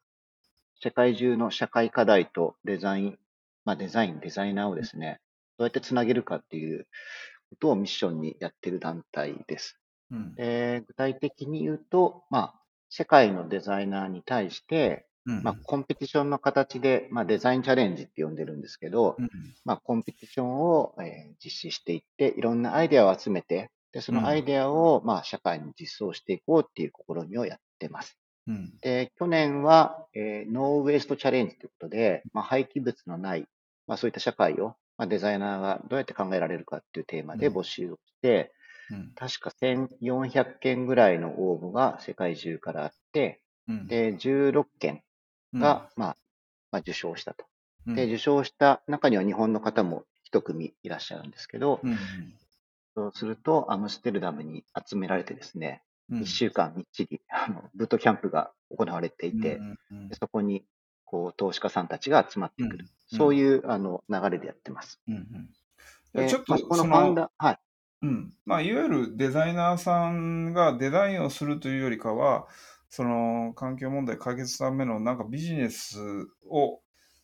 [0.82, 3.20] 世界中の社会課題とデザイン、
[3.66, 5.20] まあ、デザイン、デザイナーをですね、
[5.58, 6.88] どうやってつなげるかっていう
[7.52, 9.80] ことをミッションにやってる団体です。
[10.12, 19.30] うん、で具体的に言うと、まあ、世界のデザイナーに対して、まあ、コンペティションの形で、まあ、デザインチャレンジって呼んでるんですけど、うん、
[19.64, 28.18] まあ、コンペティションを、えー、実施していって、いろんなアイデアを集めて、で、そのアイデアを、まあ、社会に実装していこうっていう試みをやってます。
[28.48, 33.46] うん、で、去年は、えー、ノーウェイストチャレンジということで、まあ、廃棄物のない、
[33.88, 38.52] まあ、そういった社会を、まあ、デザイナーがどうやって考えられるかっていうテーマで募集をして、
[38.92, 43.40] うん、確か1400件ぐらいの応募が世界中からあって、
[43.88, 45.04] で、16件
[45.54, 46.18] が、まあ、
[46.72, 47.46] まあ、受賞したと。
[47.88, 51.98] で、受賞した中には日本の方も一組いらっしゃるんですけど、うん
[52.96, 59.60] そうすると、アムステルダムに集められてですね、一、うん、週間みっちりあのブートキャンプが行われていて、
[60.10, 60.64] でそこに
[61.04, 65.00] こう投資家さんたちが集まってくる、うん、そういうあの流れでやってます。
[65.08, 65.50] うん
[66.14, 67.60] うん、ちょっと、まあ、このファンダはい。
[68.04, 68.34] うん。
[68.46, 72.48] まあ、いわゆるデザイナーさんがデザインをするというよりかは、
[72.96, 75.98] その環境問題解決するためのなんかビジネス
[76.48, 76.80] を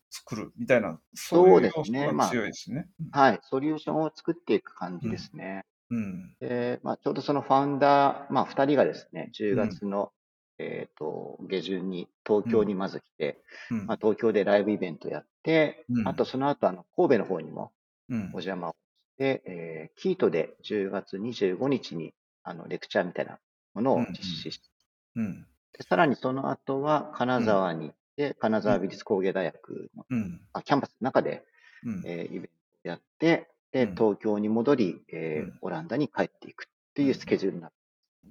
[0.09, 2.87] 作るみたいな、そういう要素が強いですね。
[3.11, 5.65] まあ、はい、ソリューションを作っていく感じですね。
[5.91, 10.11] うん、でまあ、ちょうどそのファウンダー、まあ、2人がですね、10月の、
[10.57, 13.37] うん、えーと、下旬に東京にまず来て、
[13.69, 17.71] うん、まあ、東京でライブイベントやって、あとその後あの神戸の方にも
[18.09, 18.75] お邪魔をし
[19.19, 23.37] て、えー、京都で10月25日にあのレクチャーみたいな
[23.75, 24.67] ものを実施して、
[25.15, 25.45] うん
[25.79, 31.45] でさらにその後は金沢に行って、金沢美術工芸大学の、うん、あキャンパスの中で、
[31.85, 32.49] うん、えー、イベント
[32.85, 33.95] をやって、で、うん。
[33.95, 35.57] 東京に戻り、えーうん。
[35.61, 37.77] オランダに帰っていくっていうスケジュールになって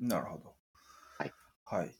[0.00, 0.54] なるほど。
[1.18, 1.32] はい。
[1.64, 1.94] はい。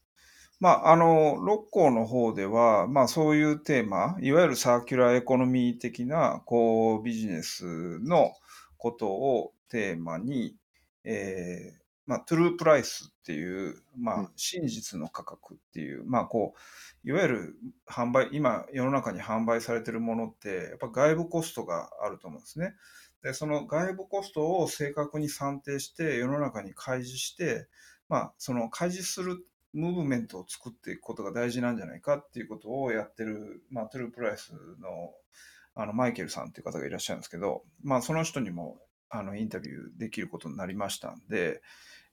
[0.61, 8.33] まあ、あの、六甲の方では、まあ、そういうテーマ、いわゆるサーキュラーエコノミー的な、こう、ビジネスの
[8.77, 10.57] ことをテーマに、
[11.05, 11.78] えー
[12.09, 16.55] まあ、トゥループライスっていう、まあうん、真実の価格っていう、まあ、こ
[17.05, 22.75] う、いわゆる販売、今、世の中に販売されているものって、やっぱ外部コストがあると思うんですね。
[23.23, 27.69] で、その外部コストを正確に算定して、世の中に開示して、
[28.09, 29.45] まあ、その開示する
[29.75, 35.13] ムーブメントを作っていくことが大事なんじゃないかっていうことをやってる、まあ、トゥループライスの
[35.75, 38.79] あのマイケルさんっていう方がいらっしゃるんですけど、まあ、その人にも
[39.11, 41.63] あのインタビューできることになりましたんで、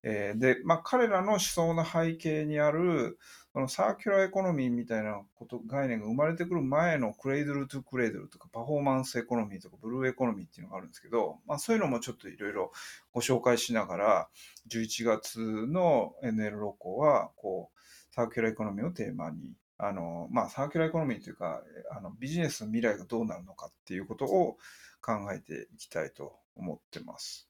[0.07, 3.17] えで、まあ、彼らの思想の背景にある、
[3.53, 12.71] そのサーキュラーエコノミーみたいなこと、概念が生まれてくる前の Cradle to Cradle とか Performance Economy とか Blue Economy っていうのがあるんですけど、まあそういうのもちょっといろいろ
[13.13, 14.29] ご紹介しながら、
[14.69, 21.63] 11月の NL ROKKO は、こう、サーキュラーエコノミーをテーマに、あの、まあサーキュラーエコノミーというか、
[21.97, 24.57] あのビジネスの未来がどうなるのかっていうことを
[25.01, 27.49] 考えていきたいと思ってます。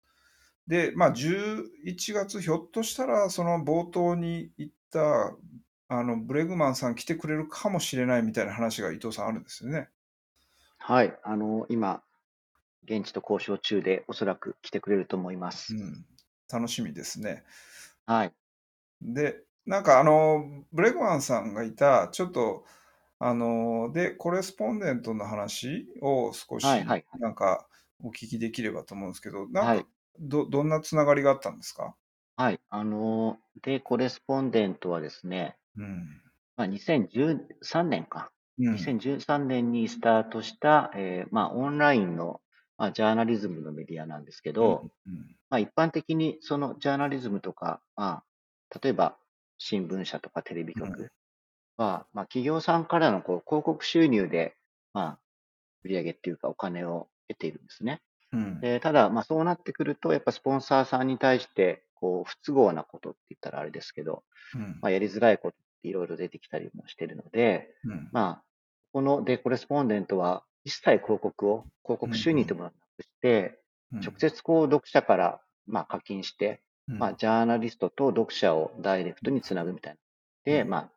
[0.68, 5.36] で、まあ、11月、ひょっとしたら、その冒頭に言った、
[5.88, 9.90] あの、ブレグマンさん来てくれるかもしれないみたいな話が伊東さんあるんですよね。
[10.78, 11.18] はい。
[11.24, 12.04] あの、今、
[12.84, 15.76] 現地と交渉中でおそらく来てくれると思います。
[15.76, 16.06] うん。
[16.52, 17.44] 楽しみですね。
[18.06, 18.34] はい。
[19.02, 22.66] で、なんかあの、ブレグマンさんがいた、ちょっと、
[23.20, 27.68] あの、で、コレスポンデントの話を少しはいはいはい、なんか
[28.00, 29.86] お聞きできればと思うんですけど、なんかはい、
[30.20, 31.96] ど、どんなつながりがあったんですか？
[32.38, 32.60] はい。
[32.70, 36.22] あの、で、コレスポンデントはですね、うん。
[36.58, 38.32] まあ、2013年か。
[38.60, 38.74] うん。
[38.76, 42.42] 2013年にスタートした、えーまあ、オンラインの、
[42.78, 45.38] まあ、ジャーナリズムのメディアなんですけど、うん。
[45.50, 48.24] まあ、一般的にそのジャーナリズムとか、ま
[48.74, 49.18] あ、例えば
[49.58, 51.12] 新聞社とかテレビ局
[51.78, 54.56] は、まあ、企業さんからのこう広告収入で、
[54.94, 55.20] まあ、
[55.84, 58.02] 売り上げっていうかお金を得ているんですね。
[58.32, 58.60] うん。
[58.60, 64.80] でただ、まあ、そうなってくると、やっぱスポンサーさんに対して、こう、不都合なことって言ったらあれですけど、うん。
[64.82, 68.10] まあ、やりづらいことっていろいろ出てきたりもしてるので、うん。
[68.12, 68.44] まあ、
[68.94, 73.60] このデコレスポンデントは、一切広告を、広告収入というものをなくして、
[73.94, 74.00] うん。
[74.02, 76.98] 直接こう、読者から、まあ、課金して、うん。
[77.00, 80.00] まあ、ジャーナリストと読者をダイレクトにつなぐみたいな。
[80.44, 80.70] で、うん。
[80.70, 80.92] まあ、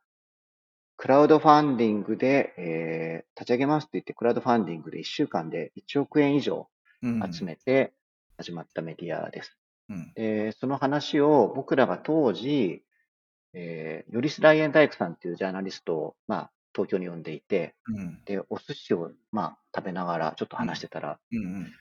[0.97, 6.67] クラウドファンディングで、えー立ち上げますって言って、クラウドファンディングで1週間で1億円以上うん
[7.03, 7.93] 集めて
[8.37, 9.57] 始まったメディアです。
[9.89, 10.13] うん。
[10.15, 12.83] で、その話を僕らが当時、
[13.55, 18.23] えーヨリス・ライエンダイクさんっていうジャーナリストを、まあ、東京に呼んでいて、うん。
[18.25, 21.73] で、お寿司を、まあ、食べながらちょっと話してたら、うん。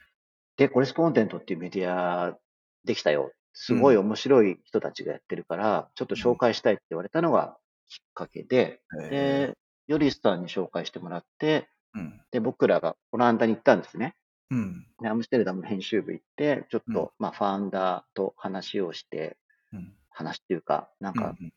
[0.56, 2.36] で、コレスポンデントっていうメディア
[2.84, 3.32] できたよ。
[3.52, 7.56] すごい面白い人たちがやってるから、ちょっと紹介したいって言われたのが
[7.88, 9.54] きっかけで、うんで、
[9.86, 12.20] ヨリスさんに紹介してもらって、うん。
[12.30, 14.14] で、僕らがオランダに行ったんですね。
[14.50, 14.86] うん。
[15.00, 17.10] で、アムステルダムの編集部行って、ちょっと、うん。
[17.18, 19.36] まあ、ファウンダーと話をして、
[19.72, 19.94] うん。
[20.10, 21.52] 話っていうか、なんか、うん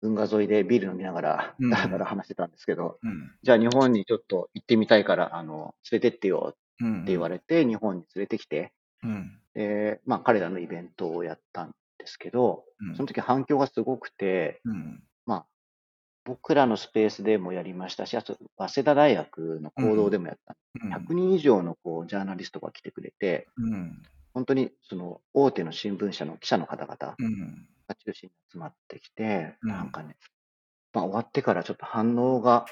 [0.00, 1.70] 運河沿いでビール飲みながら、うん。
[1.70, 3.32] だらだら話してたんですけど、うん。
[3.42, 8.72] じゃあ日本にちょっと行ってみたいから、あの、連れてってようんって言われて、日本に連れてきて、
[9.02, 9.40] うん。
[9.54, 12.94] で、まあ彼らのイベントをやったんですけど、うん。
[12.94, 14.60] その時反響がすごくて、
[16.28, 20.52] 僕らのスペースでもやりましたし、あと、早稲田大学の講堂でもやった。
[20.52, 20.58] うん
[20.92, 24.02] 100人以上のこうジャーナリストが来てくれて、うん。
[24.32, 27.66] 本当にその大手の新聞社の記者の方々がうん。
[28.04, 29.70] 中心に集まってきて、うん。
[29.70, 30.16] なんかね、
[30.92, 32.66] まあ、終わってからちょっと反応が、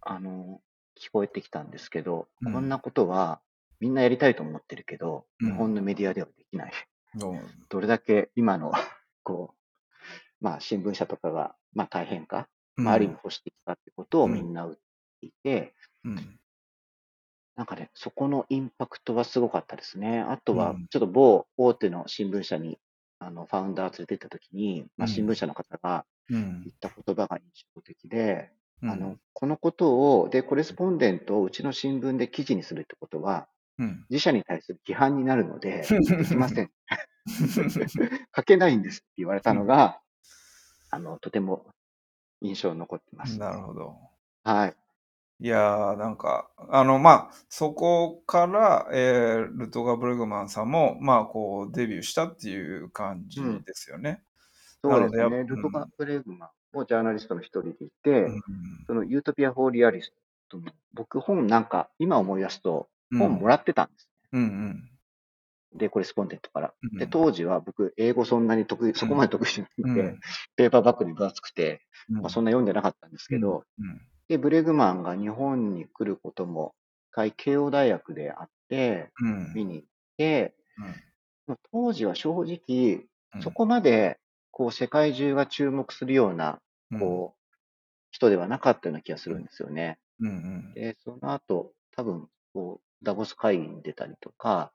[0.00, 0.60] あの、
[0.98, 2.52] 聞こえてきたんですけど、うん。
[2.52, 3.40] こんなことは
[3.80, 5.50] みんなやりたいと思ってるけど、うん。
[5.50, 6.72] 日本のメディアではできない。
[7.68, 8.72] どれだけ今の、
[9.24, 9.62] こう、
[10.40, 14.76] まあ、新聞社とかが、まあ、大変か、まあ、ある意味保守的かってことをみんな言っ
[15.20, 16.38] ていて、うん。
[17.54, 20.20] なんかね、そこのインパクトはすごかったですね。
[20.20, 22.78] あとはうん、ちょっと某大手の新聞社に、
[23.18, 25.12] あの、ファウンダー連れて行った時に、まあ、うん。
[25.12, 26.62] 新聞社の方がうん。
[26.64, 28.50] 言った言葉が印象的で、
[28.82, 28.90] うん。
[28.90, 34.06] あの、このことを、で、コレスポンデントをうちの新聞で記事にするってことは、うん。
[34.10, 35.82] 自社に対する批判になるので、
[36.18, 36.70] できません。
[38.34, 40.00] 書けないんですって言われたのが、
[40.90, 41.66] あの、とても
[42.42, 43.38] 印象に残ってます。
[43.38, 43.96] なるほど。
[44.44, 44.76] はい。
[45.40, 54.22] いやー、なんか、あの、まあ、そこから、えールトガ・ブレグマンさんも、まあ、こう、デビューしたっていう感じうんですよね。
[54.82, 55.44] そうですね。
[55.44, 58.42] ルトガー・ブレグマンもジャーナリストの一人でいて、うん
[58.86, 64.08] その Utopia for Realists の、僕本なんか、今思い出すと、うん本もらってたんです。
[64.32, 64.91] うんうん。
[65.74, 66.74] で、コレスポンデントから。
[66.98, 67.10] で、うん。
[67.10, 70.20] 当時は僕、英語そんなに得意、そこまで得意じゃなくて、うん。
[70.56, 72.20] ペーパーバックに分厚くて、うん。
[72.20, 74.00] まあ、そんな読んでなかったんですけど、うん。
[74.28, 76.74] で、ブレグマンが日本に来ることも、
[77.10, 79.52] 一回慶応大学であって、うん。
[79.54, 80.54] 見に行って、
[81.46, 83.42] まあ当時は正直、うん。
[83.42, 84.18] そこまで、
[84.50, 86.60] こう、世界中が注目するような、
[86.90, 87.00] うん。
[87.00, 87.56] こう、
[88.10, 89.98] 人ではなかったような気がするんですよね。
[90.74, 94.72] で、その後、多分、こう、ダボス会議に出たりとか、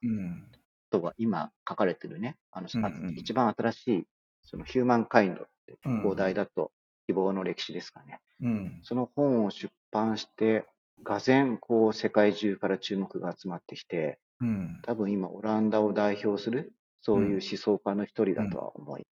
[0.91, 4.07] とは今書かれてるね、あの、うんうん一番新しい、
[4.43, 6.71] そのヒューマンカインドって、うん放題だと
[7.07, 8.19] 希望の歴史ですかね。
[8.41, 10.65] うんその本を出版して、
[11.03, 19.05] がぜん、こう、世界中から注目が集まってきて、うん多分今、オランダを代表する、そういう思想家の一人だとは思い、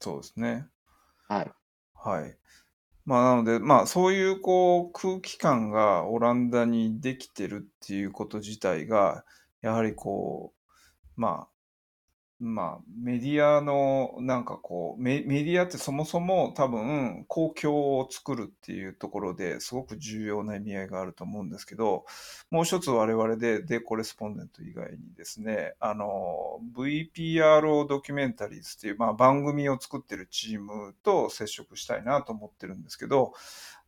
[0.00, 0.66] そうですね。
[1.28, 1.52] はい。
[1.94, 2.36] はい。
[3.04, 9.24] まあ、なので、まあ、そういう、こう、空気感がオランダにできてるっていうこと自体が、
[9.60, 10.61] やはりこう、
[11.16, 11.52] まあ、
[12.42, 22.04] まあ、メディアの、なんかこうメ、メディアってそもそも多分、公共を作るっていうところですごく重要な意味合いがあると思うんですけど、
[22.50, 33.34] もう一つ我々で、デコレスポンデント以外にですね、あの、VPRO ドキュメンタリーズっていう、まあ、番組を作ってるチームと接触したいなと思ってるんですけど、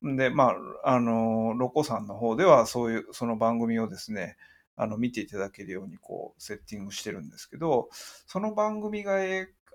[0.01, 0.53] で、ま
[0.85, 4.37] あ、あの、ロコさんの方では、そういう、その番組をですね、
[4.77, 7.89] あの、見ていただけるように、こう、セッティングしてるんですけど、
[8.27, 9.19] その番組が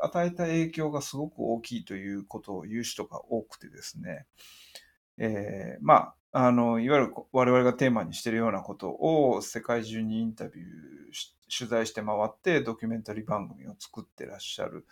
[0.01, 4.25] 与えた影響がすごく大きいということを言う人が多くてですね、
[5.17, 14.85] えーまあ、あの、いわゆる我々がテーマにしているようなことを世界中にインタビューし、取材して回ってドキュメンタリー番組を作ってらっしゃる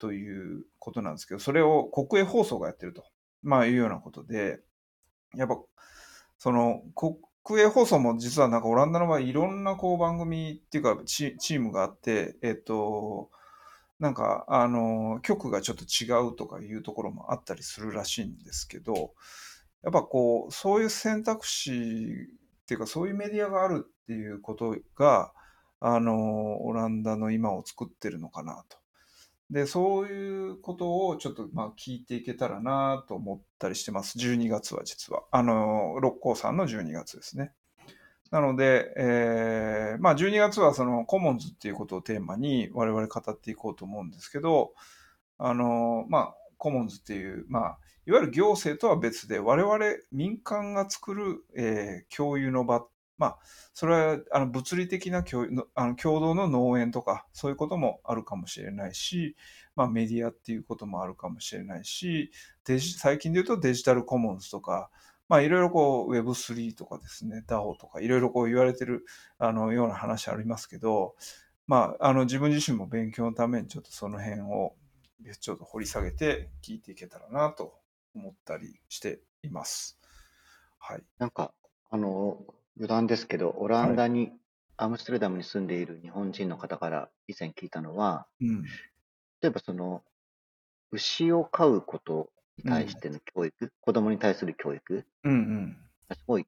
[0.00, 3.04] ということなんですけど、それを国営放送がやってると、
[3.42, 4.60] まあ、いうようなことで、
[5.36, 5.56] やっぱ、
[6.36, 6.82] その、
[7.42, 13.30] 国営放送も実はなんかオランダの場合いろんなこう番組っていうかチチームがあって、えっと、
[14.00, 19.12] なんか、あの、局がちょっと違うとかいうところもあったりするらしいんですけど、
[19.82, 25.32] やっぱこう、そういう選択肢っていうか、そういうメディアがあるっていうことが、
[25.80, 28.79] あの、オランダの今を作ってるのかなと。
[29.50, 34.16] で、そういうことをちょっとまあ聞いていけたらなと思ったりしてます。
[34.18, 35.24] 12月は実は。
[35.32, 37.52] あの、六甲山の12月ですね。
[38.30, 44.72] なので、えーまあ12月はそのコモンズっていうことをテーマに我々語っていこうと思うんですけど、
[45.36, 49.78] あの、まあコモンズっていう、まあいわゆる行政とは別で我々
[50.12, 52.88] 民間が作る、えー共有の場っ、
[53.20, 53.38] まあ
[53.74, 59.36] それはあの物理的な共あの共同の農園とかそういうこともあるかもしれないし、
[59.76, 62.32] まあメディアっていうこともあるかもしれないし、
[62.64, 64.88] デジ最近で言うとデジタルコモンズとか、
[65.28, 69.04] まあいろいろこう Web3 とかですね、DAO とかいろいろこう言われてる
[69.38, 71.14] あのような話ありますけど、
[71.66, 74.74] まああの自分自身も勉強のためにちょっとその辺を
[75.42, 77.74] ちょっと掘り下げて聞いていけたらなと
[78.14, 80.00] 思ったりしています。
[80.80, 81.02] はい。
[81.18, 81.52] なんか、
[81.90, 82.38] あの、
[82.80, 84.32] 余談ですけど、オランダに、
[84.78, 88.62] アムステルダムに住んでいる日本人の方から以前聞いたのは、うん。
[89.42, 90.02] 例えばその、
[90.90, 95.76] 牛を飼うことに対しての教育、子供に対する教育うんうん。
[96.08, 96.46] がすごい、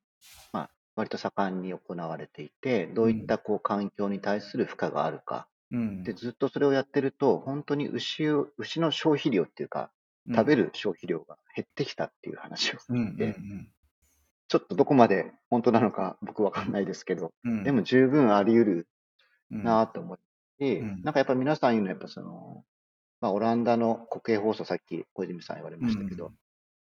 [0.55, 5.49] まあ、割と盛んに行われていて、どういったこう環境に対する負荷があるか。
[5.71, 6.03] うん。
[6.03, 9.91] で、ずっとそれをやってると、本当に牛を、牛の消費量っていうか、
[10.35, 10.65] 食べる。
[10.65, 13.39] る消費量が減ってきたっていう話をうんうん聞いて、
[14.53, 17.65] ちょっとどこまで本当なのか僕わかんないですけど、うん。
[17.65, 18.89] でも十分あり得る
[19.51, 20.19] うん、なと思っ
[20.59, 22.63] て、うんなんかやっぱ皆さん言うのはやっぱその、
[23.23, 26.33] まあオランダの国営放送さっき小泉さん言われましたけど、うん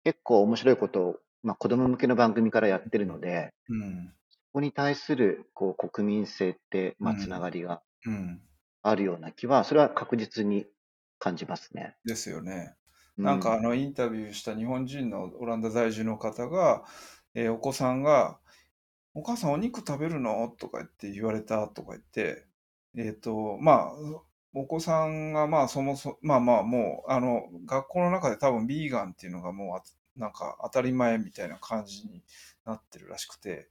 [0.05, 4.13] 結構面白いことを、まあ子供向けの番組からやってるので、うん。
[4.29, 8.41] そこに対するこう国民性って、まあうんつながりがうん。
[8.81, 10.67] あるような気は、それは確実に
[11.19, 11.97] 感じますね。
[12.05, 12.77] ですよね。
[13.17, 16.85] うなんかあのインタビューした日本人のオランダ在住の方が、
[17.37, 18.39] えーお子さんが、
[19.15, 20.49] お母さんお肉食べるの？
[20.59, 22.45] とか言って言われたとか言って、
[22.97, 23.93] えっ、と、まあ、
[24.53, 29.83] お子さんがまあそもそも、まあまあもう、あの、学校の中で多分ビーガンっていうのがもうあ
[30.17, 32.23] なんか当たり前みたいな感じに
[32.65, 33.69] なってるらしくて、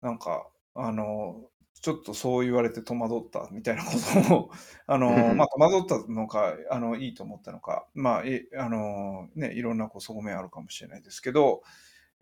[0.00, 1.48] なんか、あの、
[1.80, 3.90] ちょっとそう言われて戸惑ったみたいなこ
[4.28, 4.50] とを、
[4.86, 11.62] あの、まあ戸惑ったのか、あの、いいと思ったのか、まあ、え、あの、ね、いろんなこう側面あるかもしれないですけど、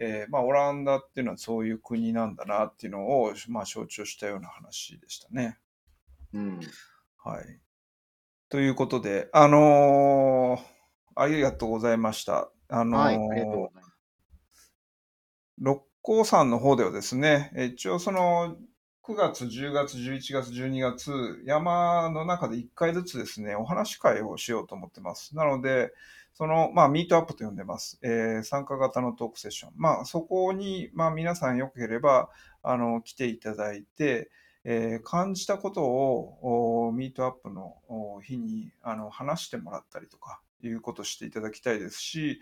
[0.03, 5.59] えーまあ、オランダっていうのはそういう国なんだなっていうのを、まあ、象徴したような話でしたね。
[6.33, 6.61] うん。
[7.19, 7.61] はい。
[8.49, 10.81] ということで、あのー
[11.17, 12.51] ありがとうございました。
[12.69, 14.73] あのーはい、ありがとうございます。
[15.59, 18.57] 六甲山の方ではですね、え一応その
[19.03, 25.37] 9月、10月、11月、12月、山の中で1回ずつですね、お話会をしようと思ってます。
[25.37, 25.93] なので、
[26.41, 27.99] その、まあ、ミートアップと呼んでます。
[28.03, 29.73] えー参加型のトークセッション。
[29.77, 32.31] まあ、そこに、まあ、皆さんよければ、
[32.63, 34.31] あの、来ていただいて、
[34.65, 37.77] えー感じたことを、ミートアップの
[38.23, 42.41] 日に、あの、話してもらったりとか、いうことをしていただきたいですし、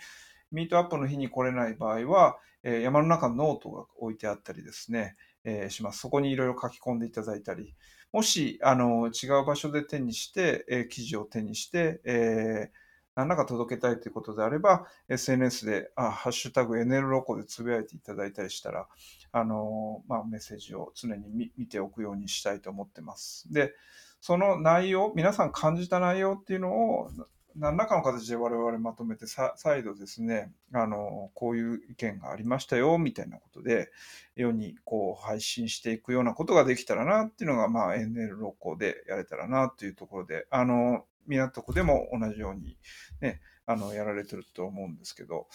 [0.52, 5.98] ミートアップの日に来れない場合は、えー山の中のノートが置いてあったりですね、えーします。
[5.98, 7.74] そこにいろいろ書き込んでいただいたり、
[8.12, 12.87] もし、あの、違う場所で手にして、えー記事を手にして、えー
[13.18, 18.86] 何らか届けたいということであれば、SNS で、あ、ハッシュタグ NL ロコでつぶやいていただいたりしたら、
[19.32, 23.52] あの、まあ、メッセージを常に見見ておくようにしたいと思ってます。
[23.52, 23.72] で、
[24.20, 27.10] その内容、皆さん感じた内容っていうのを、
[27.56, 33.90] 何らかの形で我々まとめて、再度ですね、あの、こういう意見がありましたよ、みたいなことで、
[34.36, 42.78] 世にこう配信していくようなことができたらなっていうのが、まあ、NL ロコでやれたらなっていうところで、あの、港区でも同じように
[43.20, 45.46] ね、あの、やられてると思うんですけど、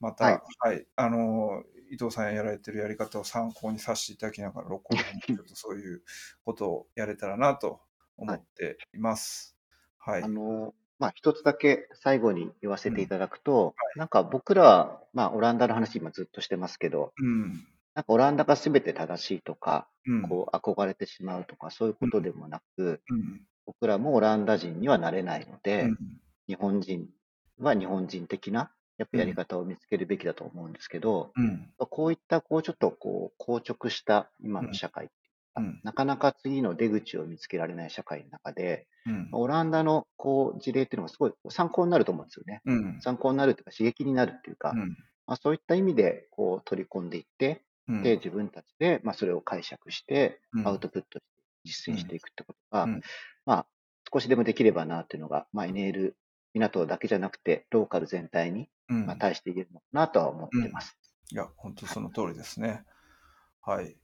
[0.00, 6.02] また、ははいい、あの、伊藤さんやられてるやり方を参考にさせていただきながら、ロコでもちょっとそういう
[6.44, 7.80] ことをやれたらなと
[8.16, 9.56] 思っています。
[9.98, 10.22] はい。
[10.22, 17.66] あの、まあ、一つだけ最後に言わせていただくと、なんか僕らは、まあ、オランダの話今ずっとしてますけど、うん。
[17.94, 20.22] なんかオランダが全て正しいとか、うん。
[20.28, 23.42] こう憧れてしまうとか、そういうことでもなく、うん。
[23.68, 25.98] 僕らもオランダ人にはなれないので、うん。
[26.48, 27.06] 日本人
[27.58, 31.70] は日本人的な、やっぱやり方を見つけるべきだと思うんですけど、うん。
[31.76, 35.10] こういった、こうちょっとこう、硬直した今の社会、
[35.54, 35.80] うん。
[35.84, 39.28] なかなか次の出口を見つけられない社会の中で、うん。
[39.32, 42.62] オランダのこう事例っていうのがすごい参考になると思うんですよね。
[42.64, 42.98] うん。
[43.02, 44.96] 参考になるというか刺激になるっていうか、うん。
[45.26, 48.02] まあ、そういった意味でこう取り込んでいって、うん。
[48.02, 53.00] で、自分たちで、まあ、それを解釈してう、んアウトプットして実践していくってことが、うん
[53.48, 53.66] まあ、
[54.12, 56.12] 少しでもできればなっていうのが、まあ、NL
[56.52, 60.98] 港だけじゃなくて、ローカル全体に、うんまあ、対して言えるのかなとは思ってます。
[61.32, 62.84] いや、本当その通りですね。
[63.62, 63.96] はい。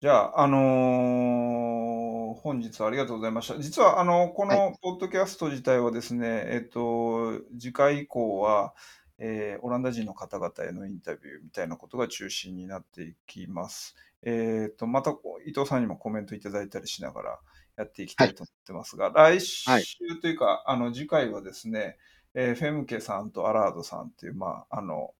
[0.00, 3.60] じゃあ、あのー本日はありがとうございました。
[3.60, 8.74] 実は、あの、こはのポッドキャスト自体はですね、えっと、次回以降は、
[9.18, 13.94] えーオランダ人の方々へのインタビューみたいなことが中心になっていきます。
[14.22, 15.10] えっと、また
[15.46, 17.38] 伊藤さんにもコメントいただいたりしながら
[17.76, 19.84] やっていきたいと思ってますが、来週はい
[20.20, 21.96] というか、あの、次回はですね、
[22.34, 25.14] えーフェムケさんとアラードさんっていう、まあ、あの、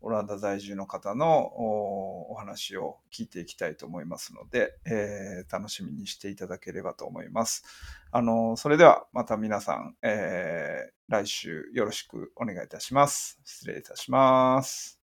[0.00, 7.64] オランダ在住の方のおお話を聞いていきたいと思いますので、えー楽しみにしていただければと思います。
[8.12, 13.38] あの、それではまた皆さん、えー来週よろしくお願いいたします。
[13.44, 14.95] 失礼いたします。